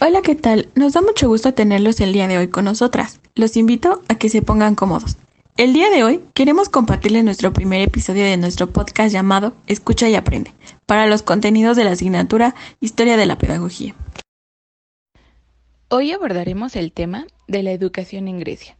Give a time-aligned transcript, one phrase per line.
[0.00, 0.68] Hola, ¿qué tal?
[0.74, 3.20] Nos da mucho gusto tenerlos el día de hoy con nosotras.
[3.34, 5.16] Los invito a que se pongan cómodos.
[5.56, 10.14] El día de hoy queremos compartirles nuestro primer episodio de nuestro podcast llamado Escucha y
[10.14, 10.54] Aprende,
[10.86, 13.94] para los contenidos de la asignatura Historia de la Pedagogía.
[15.88, 18.76] Hoy abordaremos el tema de la educación en Grecia.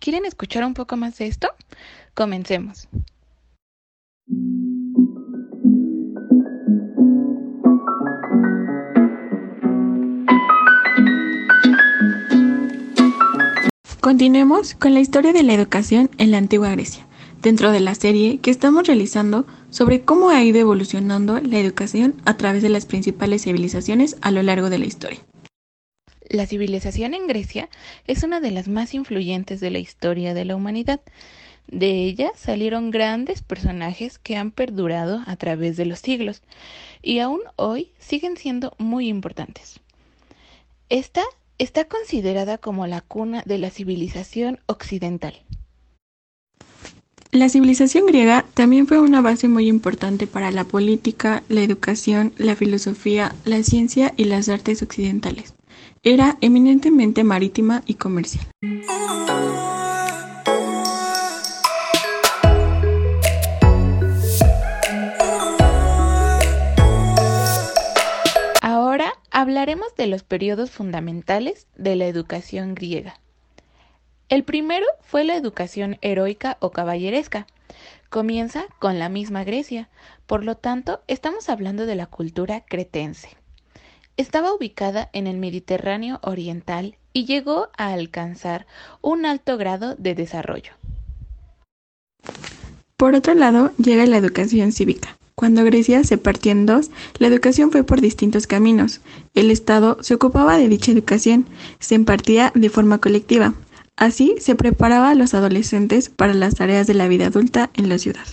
[0.00, 1.48] ¿Quieren escuchar un poco más de esto?
[2.14, 2.88] Comencemos.
[14.00, 17.06] Continuemos con la historia de la educación en la antigua Grecia,
[17.40, 22.36] dentro de la serie que estamos realizando sobre cómo ha ido evolucionando la educación a
[22.36, 25.20] través de las principales civilizaciones a lo largo de la historia.
[26.28, 27.68] La civilización en Grecia
[28.06, 31.00] es una de las más influyentes de la historia de la humanidad.
[31.66, 36.42] De ella salieron grandes personajes que han perdurado a través de los siglos
[37.02, 39.80] y aún hoy siguen siendo muy importantes.
[40.88, 41.22] Esta
[41.58, 45.42] está considerada como la cuna de la civilización occidental.
[47.34, 52.54] La civilización griega también fue una base muy importante para la política, la educación, la
[52.54, 55.52] filosofía, la ciencia y las artes occidentales.
[56.04, 58.46] Era eminentemente marítima y comercial.
[69.34, 73.20] hablaremos de los periodos fundamentales de la educación griega.
[74.34, 77.46] El primero fue la educación heroica o caballeresca.
[78.10, 79.88] Comienza con la misma Grecia,
[80.26, 83.28] por lo tanto estamos hablando de la cultura cretense.
[84.16, 88.66] Estaba ubicada en el Mediterráneo oriental y llegó a alcanzar
[89.02, 90.72] un alto grado de desarrollo.
[92.96, 95.16] Por otro lado, llega la educación cívica.
[95.36, 99.00] Cuando Grecia se partió en dos, la educación fue por distintos caminos.
[99.34, 101.46] El Estado se ocupaba de dicha educación,
[101.78, 103.54] se impartía de forma colectiva.
[103.96, 107.98] Así se preparaba a los adolescentes para las tareas de la vida adulta en la
[107.98, 108.26] ciudad.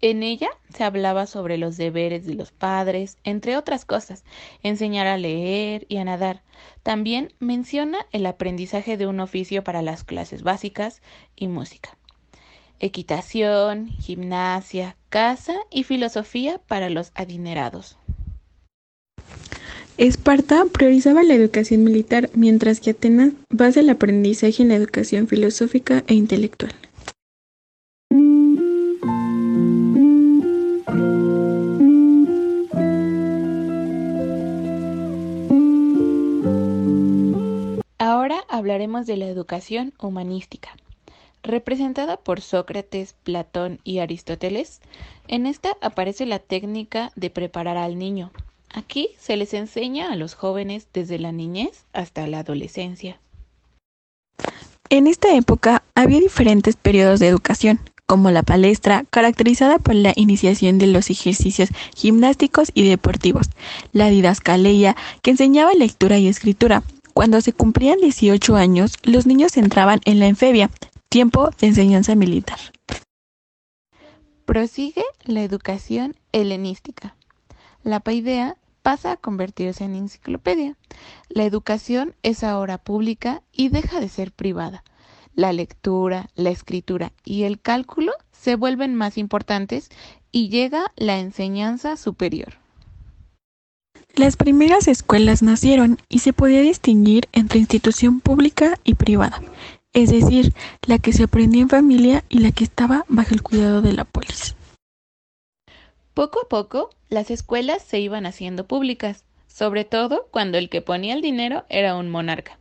[0.00, 4.24] En ella se hablaba sobre los deberes de los padres, entre otras cosas,
[4.62, 6.42] enseñar a leer y a nadar.
[6.82, 11.02] También menciona el aprendizaje de un oficio para las clases básicas
[11.36, 11.96] y música
[12.82, 17.96] equitación, gimnasia, casa y filosofía para los adinerados.
[19.98, 26.02] Esparta priorizaba la educación militar, mientras que Atenas basa el aprendizaje en la educación filosófica
[26.06, 26.72] e intelectual.
[37.98, 40.70] Ahora hablaremos de la educación humanística.
[41.42, 44.80] Representada por Sócrates, Platón y Aristóteles,
[45.28, 48.32] en esta aparece la técnica de preparar al niño.
[48.72, 53.20] Aquí se les enseña a los jóvenes desde la niñez hasta la adolescencia.
[54.88, 60.78] En esta época había diferentes periodos de educación, como la palestra, caracterizada por la iniciación
[60.78, 63.48] de los ejercicios gimnásticos y deportivos,
[63.92, 66.82] la didascaleia, que enseñaba lectura y escritura.
[67.14, 70.70] Cuando se cumplían 18 años, los niños entraban en la enfebia,
[71.12, 72.58] Tiempo de enseñanza militar.
[74.46, 77.14] Prosigue la educación helenística.
[77.84, 80.76] La paidea pasa a convertirse en enciclopedia.
[81.28, 84.84] La educación es ahora pública y deja de ser privada.
[85.34, 89.88] La lectura, la escritura y el cálculo se vuelven más importantes
[90.30, 92.54] y llega la enseñanza superior.
[94.14, 99.40] Las primeras escuelas nacieron y se podía distinguir entre institución pública y privada
[99.92, 100.54] es decir,
[100.86, 104.04] la que se aprendía en familia y la que estaba bajo el cuidado de la
[104.04, 104.54] polis.
[106.14, 111.14] Poco a poco, las escuelas se iban haciendo públicas, sobre todo cuando el que ponía
[111.14, 112.58] el dinero era un monarca.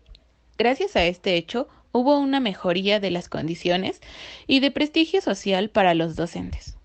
[0.58, 4.00] Gracias a este hecho, hubo una mejoría de las condiciones
[4.48, 6.78] y de prestigio social para los docentes.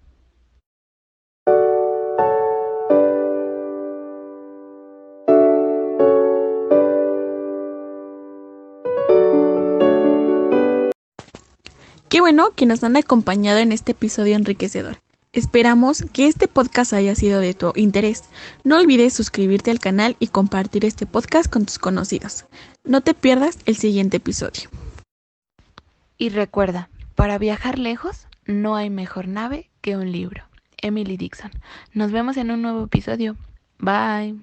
[12.09, 15.06] Qué bueno que nos han acompañado en este episodio enriquecedor.
[15.37, 18.25] Esperamos que este podcast haya sido de tu interés.
[18.65, 22.47] No olvides suscribirte al canal y compartir este podcast con tus conocidos.
[22.85, 24.71] No te pierdas el siguiente episodio.
[26.17, 30.43] Y recuerda, para viajar lejos no hay mejor nave que un libro.
[30.79, 31.51] Emily Dixon.
[31.93, 33.37] Nos vemos en un nuevo episodio.
[33.79, 34.37] Bye.